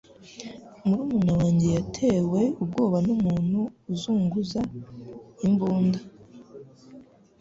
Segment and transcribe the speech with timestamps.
[0.85, 3.59] Murumuna wanjye yatewe ubwoba numuntu
[3.93, 4.59] uzunguza
[5.47, 5.99] imbunda